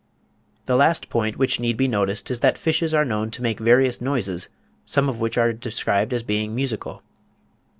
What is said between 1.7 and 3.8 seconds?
be noticed is that fishes are known to make